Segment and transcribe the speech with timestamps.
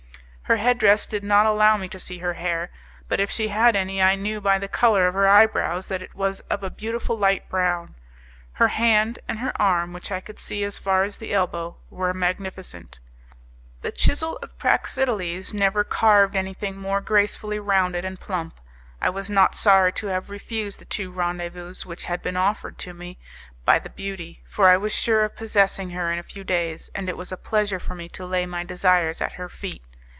[0.51, 2.71] Her head dress did not allow me to see her hair,
[3.07, 6.13] but if she had any I knew by the colour of her eyebrows that it
[6.13, 7.95] was of a beautiful light brown.
[8.51, 12.13] Her hand and her arm, which I could see as far as the elbow, were
[12.13, 12.99] magnificent;
[13.81, 18.59] the chisel of Praxiteles never carved anything more grace fully rounded and plump,
[19.01, 22.93] I was not sorry to have refused the two rendezvous which had been offered to
[22.93, 23.17] me
[23.63, 27.07] by the beauty, for I was sure of possessing her in a few days, and
[27.07, 29.85] it was a pleasure for me to lay my desires at her feet.